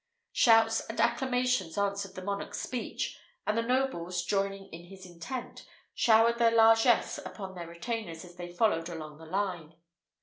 [0.31, 6.39] Shouts and acclamations answered the monarch's speech, and the nobles, joining in his intent, showered
[6.39, 9.75] their largesse upon their retainers as they followed along the line.